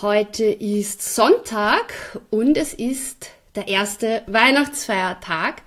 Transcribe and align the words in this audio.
Heute 0.00 0.44
ist 0.44 1.02
Sonntag 1.16 2.20
und 2.30 2.56
es 2.56 2.72
ist 2.72 3.30
der 3.56 3.66
erste 3.66 4.22
Weihnachtsfeiertag. 4.28 5.62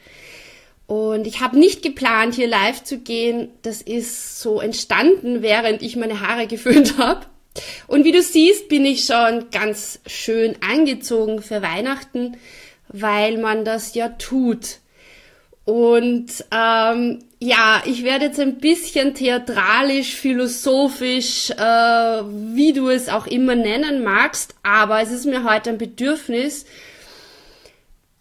Und 0.87 1.27
ich 1.27 1.41
habe 1.41 1.59
nicht 1.59 1.81
geplant, 1.81 2.35
hier 2.35 2.47
live 2.47 2.81
zu 2.81 2.99
gehen. 2.99 3.49
Das 3.61 3.81
ist 3.81 4.39
so 4.39 4.61
entstanden, 4.61 5.41
während 5.41 5.81
ich 5.81 5.97
meine 5.97 6.21
Haare 6.21 6.47
geföhnt 6.47 6.97
habe. 6.97 7.25
Und 7.87 8.05
wie 8.05 8.13
du 8.13 8.21
siehst, 8.21 8.69
bin 8.69 8.85
ich 8.85 9.03
schon 9.03 9.49
ganz 9.51 9.99
schön 10.07 10.55
angezogen 10.61 11.41
für 11.41 11.61
Weihnachten, 11.61 12.37
weil 12.87 13.37
man 13.37 13.65
das 13.65 13.95
ja 13.95 14.07
tut. 14.07 14.77
Und 15.65 16.45
ähm, 16.51 17.19
ja, 17.43 17.81
ich 17.85 18.03
werde 18.03 18.25
jetzt 18.25 18.39
ein 18.39 18.59
bisschen 18.59 19.15
theatralisch, 19.15 20.15
philosophisch, 20.15 21.49
äh, 21.49 21.55
wie 21.55 22.71
du 22.71 22.87
es 22.87 23.09
auch 23.09 23.25
immer 23.25 23.55
nennen 23.55 24.03
magst, 24.03 24.53
aber 24.61 25.01
es 25.01 25.11
ist 25.11 25.25
mir 25.25 25.43
heute 25.43 25.71
ein 25.71 25.79
Bedürfnis, 25.79 26.65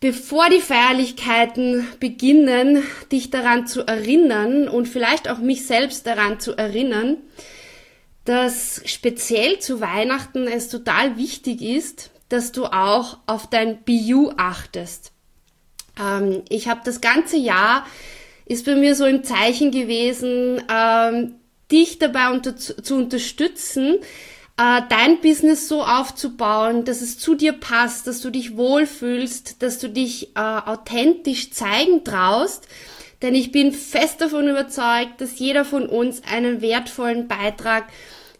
bevor 0.00 0.48
die 0.48 0.62
Feierlichkeiten 0.62 1.86
beginnen, 2.00 2.82
dich 3.12 3.28
daran 3.28 3.66
zu 3.66 3.86
erinnern 3.86 4.68
und 4.68 4.88
vielleicht 4.88 5.28
auch 5.28 5.38
mich 5.38 5.66
selbst 5.66 6.06
daran 6.06 6.40
zu 6.40 6.56
erinnern, 6.56 7.18
dass 8.24 8.80
speziell 8.86 9.58
zu 9.58 9.82
Weihnachten 9.82 10.46
es 10.46 10.70
total 10.70 11.18
wichtig 11.18 11.60
ist, 11.60 12.10
dass 12.30 12.52
du 12.52 12.64
auch 12.64 13.18
auf 13.26 13.50
dein 13.50 13.82
BU 13.82 14.32
achtest. 14.38 15.12
Ähm, 16.00 16.42
ich 16.48 16.68
habe 16.68 16.80
das 16.84 17.02
ganze 17.02 17.36
Jahr, 17.36 17.84
ist 18.50 18.66
bei 18.66 18.74
mir 18.74 18.96
so 18.96 19.06
im 19.06 19.22
Zeichen 19.22 19.70
gewesen, 19.70 20.60
ähm, 20.68 21.36
dich 21.70 22.00
dabei 22.00 22.30
unter, 22.32 22.56
zu 22.56 22.96
unterstützen, 22.96 23.98
äh, 24.58 24.82
dein 24.88 25.20
Business 25.20 25.68
so 25.68 25.84
aufzubauen, 25.84 26.84
dass 26.84 27.00
es 27.00 27.16
zu 27.16 27.36
dir 27.36 27.52
passt, 27.52 28.08
dass 28.08 28.20
du 28.20 28.30
dich 28.30 28.56
wohlfühlst, 28.56 29.62
dass 29.62 29.78
du 29.78 29.88
dich 29.88 30.34
äh, 30.34 30.40
authentisch 30.40 31.52
zeigen 31.52 32.02
traust. 32.02 32.66
Denn 33.22 33.36
ich 33.36 33.52
bin 33.52 33.70
fest 33.70 34.20
davon 34.20 34.48
überzeugt, 34.48 35.20
dass 35.20 35.38
jeder 35.38 35.64
von 35.64 35.86
uns 35.86 36.20
einen 36.24 36.60
wertvollen 36.60 37.28
Beitrag 37.28 37.84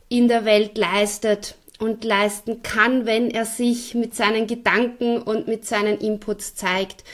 in 0.09 0.27
der 0.27 0.45
Welt 0.45 0.77
leistet 0.77 1.55
und 1.79 2.03
leisten 2.03 2.63
kann, 2.63 3.07
wenn 3.07 3.31
er 3.31 3.45
sich 3.45 3.95
mit 3.95 4.17
seinen 4.17 4.49
Gedanken 4.49 5.23
und 5.23 5.47
mit 5.47 5.67
seinen 5.67 5.99
Inputs 5.99 6.57
zeigt. 6.57 7.05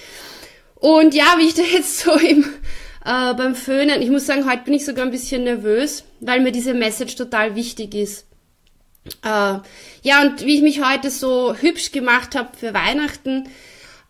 Und 0.77 1.15
ja, 1.15 1.37
wie 1.39 1.49
ich 1.49 1.55
da 1.55 1.63
jetzt 1.63 2.01
so 2.01 2.13
im, 2.13 2.45
äh, 3.07 3.35
beim 3.35 3.55
Föhnen, 3.55 4.03
ich 4.03 4.11
muss 4.11 4.27
sagen, 4.27 4.51
heute 4.51 4.65
bin 4.65 4.75
ich 4.75 4.85
sogar 4.85 5.05
ein 5.05 5.13
bisschen 5.13 5.45
nervös, 5.45 6.05
weil 6.21 6.41
mir 6.41 6.51
diese 6.51 6.75
Message 6.75 7.15
total 7.15 7.55
wichtig 7.55 7.95
ist. 7.95 8.27
Äh, 9.23 9.59
ja, 10.03 10.23
und 10.23 10.45
wie 10.45 10.57
ich 10.57 10.63
mich 10.63 10.85
heute 10.85 11.11
so 11.11 11.55
hübsch 11.55 11.93
gemacht 11.93 12.35
habe 12.35 12.57
für 12.57 12.75
Weihnachten, 12.75 13.49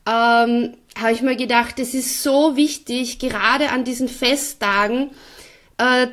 ähm, 0.06 0.76
habe 0.98 1.12
ich 1.12 1.20
mir 1.20 1.36
gedacht, 1.36 1.78
es 1.78 1.92
ist 1.92 2.22
so 2.22 2.56
wichtig, 2.56 3.18
gerade 3.18 3.68
an 3.68 3.84
diesen 3.84 4.08
Festtagen, 4.08 5.10
äh, 5.76 6.06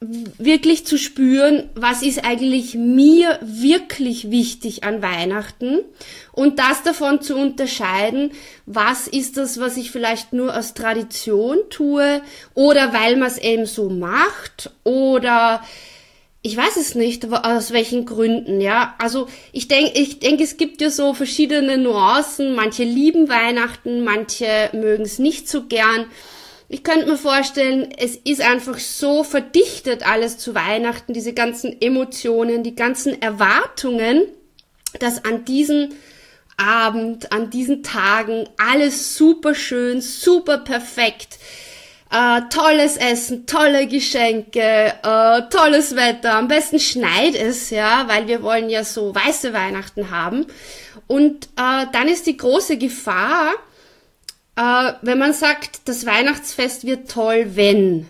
wirklich 0.00 0.86
zu 0.86 0.96
spüren, 0.96 1.68
was 1.74 2.02
ist 2.02 2.24
eigentlich 2.24 2.74
mir 2.74 3.38
wirklich 3.42 4.30
wichtig 4.30 4.82
an 4.82 5.02
Weihnachten 5.02 5.80
und 6.32 6.58
das 6.58 6.82
davon 6.82 7.20
zu 7.20 7.36
unterscheiden, 7.36 8.32
was 8.64 9.06
ist 9.08 9.36
das, 9.36 9.60
was 9.60 9.76
ich 9.76 9.90
vielleicht 9.90 10.32
nur 10.32 10.56
aus 10.56 10.72
Tradition 10.72 11.58
tue 11.68 12.22
oder 12.54 12.94
weil 12.94 13.16
man 13.16 13.28
es 13.28 13.36
eben 13.36 13.66
so 13.66 13.90
macht 13.90 14.70
oder 14.84 15.62
ich 16.42 16.56
weiß 16.56 16.76
es 16.78 16.94
nicht, 16.94 17.30
aus 17.30 17.70
welchen 17.70 18.06
Gründen, 18.06 18.62
ja. 18.62 18.94
Also 18.98 19.28
ich 19.52 19.68
denke, 19.68 20.00
ich 20.00 20.20
denke, 20.20 20.42
es 20.42 20.56
gibt 20.56 20.80
ja 20.80 20.88
so 20.88 21.12
verschiedene 21.12 21.76
Nuancen. 21.76 22.54
Manche 22.54 22.82
lieben 22.82 23.28
Weihnachten, 23.28 24.04
manche 24.04 24.70
mögen 24.72 25.02
es 25.02 25.18
nicht 25.18 25.50
so 25.50 25.64
gern. 25.64 26.06
Ich 26.72 26.84
könnte 26.84 27.06
mir 27.06 27.16
vorstellen, 27.16 27.88
es 27.98 28.14
ist 28.14 28.40
einfach 28.40 28.78
so 28.78 29.24
verdichtet 29.24 30.08
alles 30.08 30.38
zu 30.38 30.54
Weihnachten, 30.54 31.12
diese 31.12 31.32
ganzen 31.32 31.82
Emotionen, 31.82 32.62
die 32.62 32.76
ganzen 32.76 33.20
Erwartungen, 33.20 34.28
dass 35.00 35.24
an 35.24 35.44
diesen 35.44 35.92
Abend, 36.56 37.32
an 37.32 37.50
diesen 37.50 37.82
Tagen 37.82 38.48
alles 38.56 39.16
super 39.16 39.56
schön, 39.56 40.00
super 40.00 40.58
perfekt, 40.58 41.40
äh, 42.12 42.42
tolles 42.50 42.96
Essen, 42.96 43.46
tolle 43.46 43.88
Geschenke, 43.88 44.94
äh, 45.02 45.42
tolles 45.50 45.96
Wetter, 45.96 46.36
am 46.36 46.46
besten 46.46 46.78
schneit 46.78 47.34
es, 47.34 47.70
ja, 47.70 48.04
weil 48.06 48.28
wir 48.28 48.44
wollen 48.44 48.70
ja 48.70 48.84
so 48.84 49.12
weiße 49.12 49.52
Weihnachten 49.52 50.12
haben. 50.12 50.46
Und 51.08 51.46
äh, 51.56 51.86
dann 51.92 52.06
ist 52.06 52.28
die 52.28 52.36
große 52.36 52.78
Gefahr, 52.78 53.54
äh, 54.60 54.92
wenn 55.00 55.18
man 55.18 55.32
sagt, 55.32 55.80
das 55.86 56.04
Weihnachtsfest 56.04 56.84
wird 56.84 57.10
toll, 57.10 57.52
wenn. 57.54 58.06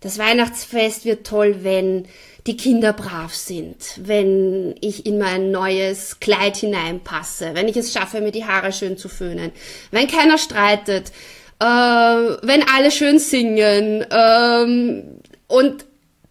Das 0.00 0.18
Weihnachtsfest 0.18 1.04
wird 1.04 1.26
toll, 1.26 1.56
wenn 1.62 2.06
die 2.46 2.56
Kinder 2.56 2.92
brav 2.92 3.34
sind, 3.34 3.76
wenn 3.96 4.74
ich 4.80 5.04
in 5.04 5.18
mein 5.18 5.50
neues 5.50 6.20
Kleid 6.20 6.56
hineinpasse, 6.56 7.50
wenn 7.54 7.68
ich 7.68 7.76
es 7.76 7.92
schaffe, 7.92 8.20
mir 8.20 8.30
die 8.30 8.46
Haare 8.46 8.72
schön 8.72 8.96
zu 8.96 9.08
föhnen, 9.08 9.50
wenn 9.90 10.06
keiner 10.06 10.38
streitet, 10.38 11.10
äh, 11.58 11.64
wenn 11.64 12.64
alle 12.74 12.92
schön 12.92 13.18
singen. 13.18 14.06
Ähm, 14.10 15.20
und 15.48 15.84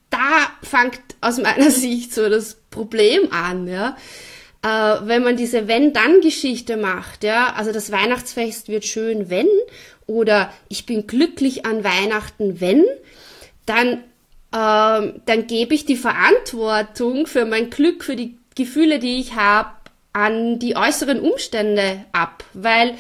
da 0.09 0.47
fängt 0.63 1.01
aus 1.21 1.37
meiner 1.37 1.69
Sicht 1.71 2.13
so 2.13 2.29
das 2.29 2.55
Problem 2.71 3.31
an, 3.31 3.67
ja 3.67 3.95
äh, 4.61 4.67
wenn 4.67 5.23
man 5.23 5.37
diese 5.37 5.67
Wenn-Dann-Geschichte 5.67 6.77
macht, 6.77 7.23
ja, 7.23 7.53
also 7.55 7.71
das 7.71 7.91
Weihnachtsfest 7.91 8.67
wird 8.67 8.85
schön, 8.85 9.29
wenn, 9.29 9.47
oder 10.07 10.51
ich 10.67 10.85
bin 10.85 11.07
glücklich 11.07 11.65
an 11.65 11.83
Weihnachten, 11.83 12.59
wenn, 12.59 12.85
dann, 13.65 14.03
äh, 14.51 15.19
dann 15.25 15.47
gebe 15.47 15.75
ich 15.75 15.85
die 15.85 15.95
Verantwortung 15.95 17.27
für 17.27 17.45
mein 17.45 17.69
Glück, 17.69 18.03
für 18.03 18.15
die 18.15 18.37
Gefühle, 18.55 18.99
die 18.99 19.19
ich 19.19 19.35
habe, 19.35 19.69
an 20.11 20.59
die 20.59 20.75
äußeren 20.75 21.19
Umstände 21.19 22.03
ab, 22.11 22.43
weil 22.53 22.95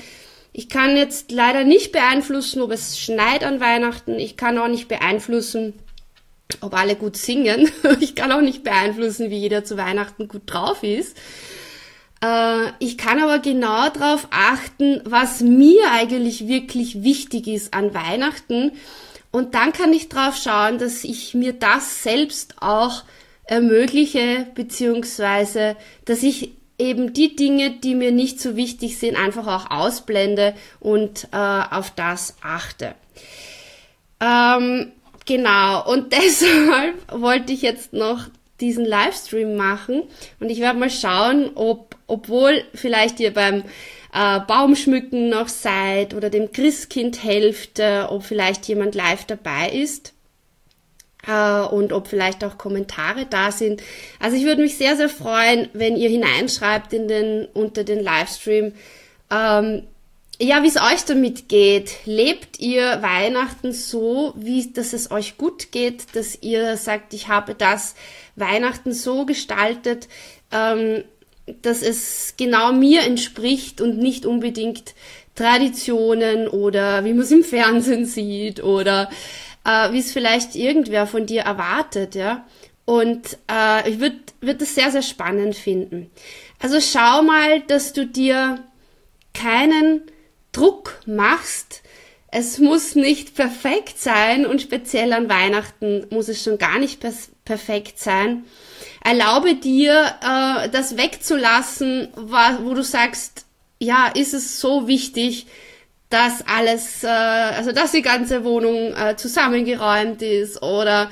ich 0.53 0.69
kann 0.69 0.95
jetzt 0.95 1.31
leider 1.31 1.63
nicht 1.63 1.91
beeinflussen, 1.91 2.61
ob 2.61 2.71
es 2.71 2.99
schneit 2.99 3.43
an 3.43 3.59
Weihnachten. 3.59 4.19
Ich 4.19 4.37
kann 4.37 4.57
auch 4.57 4.67
nicht 4.67 4.87
beeinflussen, 4.87 5.73
ob 6.61 6.73
alle 6.73 6.95
gut 6.95 7.17
singen. 7.17 7.71
Ich 7.99 8.15
kann 8.15 8.31
auch 8.31 8.41
nicht 8.41 8.63
beeinflussen, 8.63 9.29
wie 9.29 9.37
jeder 9.37 9.63
zu 9.63 9.77
Weihnachten 9.77 10.27
gut 10.27 10.43
drauf 10.45 10.83
ist. 10.83 11.17
Äh, 12.23 12.71
ich 12.79 12.97
kann 12.97 13.21
aber 13.21 13.39
genau 13.39 13.89
darauf 13.89 14.27
achten, 14.31 15.01
was 15.05 15.41
mir 15.41 15.91
eigentlich 15.91 16.47
wirklich 16.47 17.03
wichtig 17.03 17.47
ist 17.47 17.73
an 17.73 17.93
Weihnachten. 17.93 18.71
Und 19.31 19.53
dann 19.53 19.73
kann 19.73 19.93
ich 19.93 20.09
darauf 20.09 20.35
schauen, 20.35 20.79
dass 20.79 21.03
ich 21.03 21.33
mir 21.33 21.53
das 21.53 22.03
selbst 22.03 22.55
auch 22.61 23.03
ermögliche, 23.43 24.47
beziehungsweise 24.55 25.75
dass 26.05 26.23
ich 26.23 26.53
eben 26.79 27.13
die 27.13 27.35
Dinge, 27.35 27.71
die 27.71 27.93
mir 27.93 28.11
nicht 28.11 28.39
so 28.39 28.55
wichtig 28.55 28.97
sind, 28.97 29.17
einfach 29.17 29.47
auch 29.47 29.69
ausblende 29.69 30.55
und 30.79 31.27
äh, 31.31 31.37
auf 31.37 31.91
das 31.91 32.37
achte. 32.41 32.95
Ähm, 34.21 34.91
Genau, 35.29 35.87
und 35.87 36.11
deshalb 36.19 36.95
wollte 37.11 37.53
ich 37.53 37.61
jetzt 37.61 37.93
noch 37.93 38.25
diesen 38.59 38.83
Livestream 38.83 39.55
machen. 39.55 40.01
Und 40.39 40.49
ich 40.49 40.59
werde 40.59 40.79
mal 40.79 40.89
schauen, 40.89 41.51
ob, 41.53 41.95
obwohl 42.07 42.63
vielleicht 42.73 43.19
ihr 43.19 43.31
beim 43.31 43.63
äh, 44.11 44.39
Baumschmücken 44.39 45.29
noch 45.29 45.47
seid 45.47 46.15
oder 46.15 46.31
dem 46.31 46.51
Christkind 46.51 47.23
helft, 47.23 47.77
äh, 47.77 48.05
ob 48.09 48.23
vielleicht 48.23 48.67
jemand 48.67 48.95
live 48.95 49.25
dabei 49.25 49.69
ist. 49.69 50.13
Äh, 51.27 51.61
und 51.61 51.93
ob 51.93 52.07
vielleicht 52.07 52.43
auch 52.43 52.57
Kommentare 52.57 53.27
da 53.29 53.51
sind. 53.51 53.83
Also 54.19 54.35
ich 54.35 54.45
würde 54.45 54.63
mich 54.63 54.77
sehr, 54.77 54.95
sehr 54.95 55.09
freuen, 55.09 55.69
wenn 55.73 55.95
ihr 55.95 56.09
hineinschreibt 56.09 56.91
in 56.91 57.07
den, 57.07 57.45
unter 57.53 57.83
den 57.83 57.99
Livestream, 57.99 58.73
ähm, 59.29 59.83
ja, 60.41 60.63
wie 60.63 60.67
es 60.67 60.77
euch 60.77 61.03
damit 61.05 61.49
geht. 61.49 62.05
Lebt 62.05 62.59
ihr 62.59 63.01
Weihnachten 63.01 63.73
so, 63.73 64.33
wie 64.37 64.71
dass 64.71 64.93
es 64.93 65.11
euch 65.11 65.37
gut 65.37 65.71
geht, 65.71 66.15
dass 66.15 66.41
ihr 66.41 66.77
sagt, 66.77 67.13
ich 67.13 67.27
habe 67.27 67.55
das 67.55 67.95
Weihnachten 68.35 68.93
so 68.93 69.25
gestaltet, 69.25 70.07
ähm, 70.51 71.03
dass 71.61 71.81
es 71.81 72.35
genau 72.37 72.71
mir 72.71 73.03
entspricht 73.03 73.81
und 73.81 73.97
nicht 73.97 74.25
unbedingt 74.25 74.93
Traditionen 75.35 76.47
oder 76.47 77.03
wie 77.03 77.13
man 77.13 77.23
es 77.23 77.31
im 77.31 77.43
Fernsehen 77.43 78.05
sieht 78.05 78.63
oder 78.63 79.09
äh, 79.65 79.91
wie 79.91 79.99
es 79.99 80.11
vielleicht 80.11 80.55
irgendwer 80.55 81.05
von 81.05 81.25
dir 81.25 81.41
erwartet, 81.41 82.15
ja. 82.15 82.45
Und 82.85 83.37
äh, 83.51 83.89
ich 83.89 83.99
würde 83.99 84.17
würd 84.41 84.61
das 84.61 84.73
sehr, 84.73 84.89
sehr 84.89 85.03
spannend 85.03 85.55
finden. 85.55 86.09
Also 86.59 86.79
schau 86.81 87.21
mal, 87.21 87.61
dass 87.61 87.93
du 87.93 88.05
dir 88.07 88.63
keinen 89.33 90.01
Druck 90.51 90.99
machst. 91.05 91.81
Es 92.31 92.59
muss 92.59 92.95
nicht 92.95 93.35
perfekt 93.35 93.99
sein 93.99 94.45
und 94.45 94.61
speziell 94.61 95.13
an 95.13 95.29
Weihnachten 95.29 96.05
muss 96.11 96.27
es 96.27 96.43
schon 96.43 96.57
gar 96.59 96.77
nicht 96.77 96.99
perfekt 97.43 97.99
sein. 97.99 98.43
Erlaube 99.03 99.55
dir, 99.55 100.15
äh, 100.21 100.69
das 100.69 100.95
wegzulassen, 100.97 102.09
wo 102.15 102.73
du 102.73 102.83
sagst, 102.83 103.45
ja, 103.79 104.07
ist 104.07 104.33
es 104.33 104.59
so 104.59 104.87
wichtig, 104.87 105.47
dass 106.09 106.43
alles, 106.47 107.03
äh, 107.03 107.07
also 107.07 107.71
dass 107.71 107.91
die 107.91 108.01
ganze 108.01 108.43
Wohnung 108.43 108.93
äh, 108.93 109.15
zusammengeräumt 109.15 110.21
ist 110.21 110.61
oder 110.61 111.09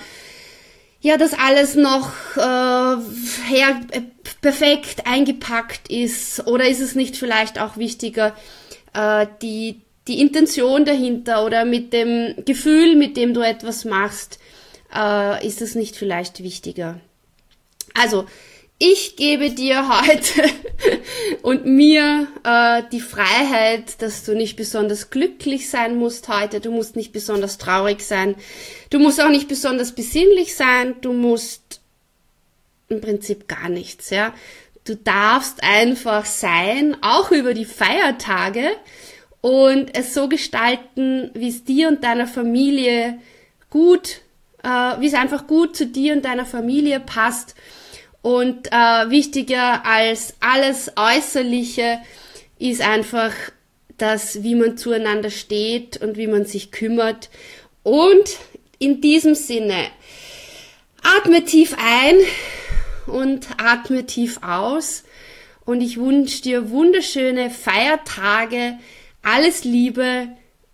ja, 1.00 1.18
dass 1.18 1.34
alles 1.34 1.76
noch 1.76 2.12
äh, 2.36 2.40
her, 2.40 3.80
äh, 3.92 4.02
perfekt 4.42 5.06
eingepackt 5.06 5.90
ist 5.90 6.48
oder 6.48 6.68
ist 6.68 6.82
es 6.82 6.96
nicht 6.96 7.16
vielleicht 7.16 7.60
auch 7.60 7.78
wichtiger, 7.78 8.36
äh, 8.98 9.28
die, 9.42 9.82
die 10.08 10.20
Intention 10.20 10.84
dahinter 10.84 11.46
oder 11.46 11.66
mit 11.66 11.94
dem 11.94 12.34
Gefühl, 12.46 12.96
mit 12.96 13.16
dem 13.16 13.34
du 13.34 13.42
etwas 13.42 13.86
machst, 13.86 14.40
äh, 14.94 15.46
ist 15.46 15.62
es 15.62 15.76
nicht 15.76 15.96
vielleicht 15.96 16.42
wichtiger. 16.42 17.00
Also, 17.94 18.26
ich 18.80 19.16
gebe 19.16 19.52
dir 19.52 19.90
heute 20.02 20.44
und 21.42 21.66
mir 21.66 22.28
äh, 22.44 22.84
die 22.92 23.02
Freiheit, 23.02 24.02
dass 24.02 24.24
du 24.24 24.36
nicht 24.36 24.56
besonders 24.56 25.10
glücklich 25.10 25.70
sein 25.70 25.96
musst 25.96 26.28
heute, 26.28 26.60
du 26.60 26.72
musst 26.72 26.96
nicht 26.96 27.12
besonders 27.12 27.58
traurig 27.58 28.02
sein, 28.02 28.36
du 28.90 29.00
musst 29.00 29.22
auch 29.22 29.30
nicht 29.30 29.48
besonders 29.48 29.94
besinnlich 29.94 30.56
sein, 30.56 30.96
du 31.02 31.14
musst 31.14 31.82
im 32.90 33.02
Prinzip 33.02 33.48
gar 33.48 33.70
nichts, 33.70 34.10
ja. 34.10 34.34
Du 34.88 34.96
darfst 34.96 35.64
einfach 35.64 36.26
sein, 36.26 36.96
auch 37.02 37.32
über 37.32 37.54
die 37.54 37.66
Feiertage 37.66 38.70
und 39.42 39.98
es 39.98 40.14
so 40.14 40.30
gestalten, 40.30 41.30
wie 41.34 41.50
es 41.50 41.66
dir 41.66 41.90
und 41.90 42.06
deiner 42.06 42.26
Familie 42.26 43.20
gut, 43.70 44.22
äh, 44.64 44.70
wie 44.70 45.08
es 45.08 45.14
einfach 45.14 45.46
gut 45.46 45.76
zu 45.76 45.88
dir 45.88 46.14
und 46.14 46.24
deiner 46.24 46.46
Familie 46.46 47.02
passt 47.02 47.56
und 48.22 48.68
äh, 48.68 49.10
wichtiger 49.10 49.86
als 49.86 50.36
alles 50.40 50.94
Äußerliche 50.96 52.00
ist 52.58 52.82
einfach 52.82 53.34
das, 53.98 54.44
wie 54.44 54.56
man 54.56 54.78
zueinander 54.78 55.32
steht 55.32 55.98
und 55.98 56.18
wie 56.18 56.28
man 56.28 56.46
sich 56.46 56.72
kümmert. 56.72 57.30
Und 57.84 58.38
in 58.80 59.02
diesem 59.02 59.36
Sinne, 59.36 59.88
atme 61.04 61.44
tief 61.44 61.76
ein 61.78 62.16
und 63.08 63.48
atme 63.58 64.06
tief 64.06 64.40
aus. 64.42 65.04
Und 65.66 65.82
ich 65.82 65.98
wünsche 65.98 66.42
dir 66.42 66.70
wunderschöne 66.70 67.50
Feiertage, 67.50 68.78
alles 69.22 69.64
Liebe 69.64 70.30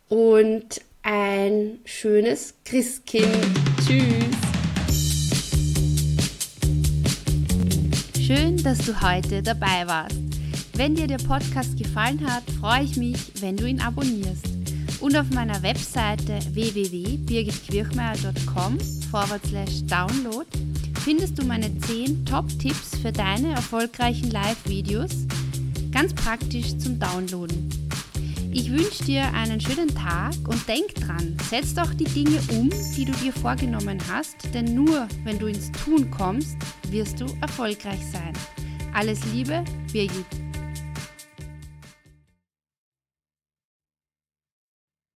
und 0.08 0.82
ein 1.02 1.80
schönes 1.86 2.56
Christkind. 2.66 3.38
Tschüss. 3.86 4.04
Schön, 8.26 8.64
dass 8.64 8.78
du 8.80 9.02
heute 9.02 9.44
dabei 9.44 9.86
warst. 9.86 10.18
Wenn 10.76 10.96
dir 10.96 11.08
der 11.08 11.18
Podcast 11.18 11.78
gefallen 11.78 12.26
hat, 12.26 12.44
freue 12.60 12.84
ich 12.84 12.96
mich, 12.96 13.18
wenn 13.42 13.58
du 13.58 13.66
ihn 13.66 13.82
abonnierst. 13.82 14.46
Und 15.02 15.18
auf 15.18 15.30
meiner 15.32 15.62
Webseite 15.62 16.40
www.birgitquirchmeier.com 16.54 18.78
download 19.88 20.48
findest 21.04 21.38
du 21.38 21.46
meine 21.46 21.78
10 21.80 22.26
Top-Tipps 22.26 22.98
für 23.02 23.12
deine 23.12 23.52
erfolgreichen 23.52 24.32
Live-Videos, 24.32 25.28
ganz 25.92 26.14
praktisch 26.14 26.78
zum 26.78 26.98
Downloaden. 26.98 27.70
Ich 28.54 28.72
wünsche 28.72 29.04
dir 29.04 29.24
einen 29.34 29.60
schönen 29.60 29.94
Tag 29.94 30.34
und 30.48 30.66
denk 30.66 30.96
dran, 30.96 31.36
setz 31.50 31.74
doch 31.74 31.94
die 31.94 32.06
Dinge 32.06 32.40
um, 32.52 32.70
die 32.96 33.04
du 33.04 33.12
dir 33.14 33.34
vorgenommen 33.34 34.00
hast, 34.10 34.36
denn 34.54 34.76
nur 34.76 35.10
wenn 35.26 35.40
du 35.40 35.48
ins 35.48 35.72
Tun 35.74 36.10
kommst, 36.10 36.56
wirst 36.90 37.20
du 37.20 37.26
erfolgreich 37.42 38.00
sein. 38.12 38.32
Alles 38.94 39.20
Liebe, 39.34 39.62
Birgit. 39.92 40.43